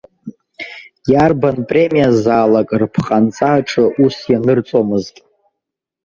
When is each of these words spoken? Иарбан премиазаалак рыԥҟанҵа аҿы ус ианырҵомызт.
Иарбан 1.11 1.57
премиазаалак 1.69 2.69
рыԥҟанҵа 2.79 3.49
аҿы 3.57 3.85
ус 4.03 4.15
ианырҵомызт. 4.31 5.15